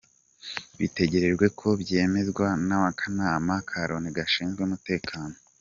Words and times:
Bitegerejwe 0.79 1.45
ko 1.59 1.67
byemezwa 1.81 2.47
n’Akanama 2.67 3.53
ka 3.69 3.79
Loni 3.89 4.09
Gashinzwe 4.17 4.59
Umutekano. 4.67 5.35